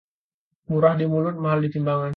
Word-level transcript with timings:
Murah 0.69 0.95
di 0.99 1.05
mulut 1.11 1.35
mahal 1.43 1.59
di 1.63 1.69
timbangan 1.73 2.09